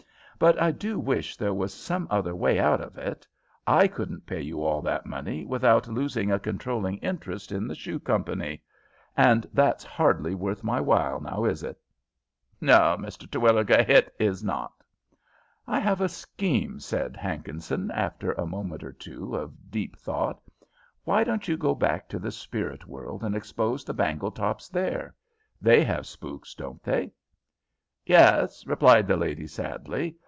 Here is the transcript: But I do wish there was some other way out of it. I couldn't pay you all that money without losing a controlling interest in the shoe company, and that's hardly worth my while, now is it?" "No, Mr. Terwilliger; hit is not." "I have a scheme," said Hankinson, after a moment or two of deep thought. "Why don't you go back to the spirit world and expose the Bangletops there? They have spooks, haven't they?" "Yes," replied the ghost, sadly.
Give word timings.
But 0.39 0.59
I 0.59 0.71
do 0.71 0.97
wish 0.97 1.37
there 1.37 1.53
was 1.53 1.71
some 1.71 2.07
other 2.09 2.35
way 2.35 2.57
out 2.57 2.81
of 2.81 2.97
it. 2.97 3.27
I 3.67 3.87
couldn't 3.87 4.25
pay 4.25 4.41
you 4.41 4.63
all 4.63 4.81
that 4.81 5.05
money 5.05 5.45
without 5.45 5.87
losing 5.87 6.31
a 6.31 6.39
controlling 6.39 6.97
interest 6.97 7.51
in 7.51 7.67
the 7.67 7.75
shoe 7.75 7.99
company, 7.99 8.63
and 9.15 9.45
that's 9.53 9.83
hardly 9.83 10.33
worth 10.33 10.63
my 10.63 10.79
while, 10.81 11.19
now 11.21 11.45
is 11.45 11.61
it?" 11.61 11.79
"No, 12.59 12.97
Mr. 12.99 13.29
Terwilliger; 13.29 13.83
hit 13.83 14.15
is 14.17 14.43
not." 14.43 14.73
"I 15.67 15.77
have 15.79 16.01
a 16.01 16.09
scheme," 16.09 16.79
said 16.79 17.15
Hankinson, 17.15 17.91
after 17.91 18.31
a 18.31 18.47
moment 18.47 18.83
or 18.83 18.93
two 18.93 19.35
of 19.35 19.69
deep 19.69 19.95
thought. 19.95 20.41
"Why 21.03 21.23
don't 21.23 21.47
you 21.47 21.55
go 21.55 21.75
back 21.75 22.09
to 22.09 22.17
the 22.17 22.31
spirit 22.31 22.87
world 22.87 23.23
and 23.23 23.35
expose 23.35 23.83
the 23.85 23.93
Bangletops 23.93 24.69
there? 24.69 25.13
They 25.61 25.83
have 25.83 26.07
spooks, 26.07 26.55
haven't 26.57 26.81
they?" 26.81 27.11
"Yes," 28.07 28.65
replied 28.65 29.07
the 29.07 29.17
ghost, 29.17 29.53
sadly. 29.53 30.17